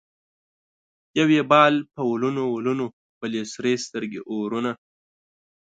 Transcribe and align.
یو 1.17 1.27
یې 1.35 1.43
بال 1.51 1.75
په 1.93 2.01
ولونه 2.11 2.41
ولونه 2.53 2.85
ـ 3.03 3.19
بل 3.19 3.31
یې 3.37 3.43
سرې 3.53 3.73
سترګې 3.85 4.19
اورونه 4.31 4.71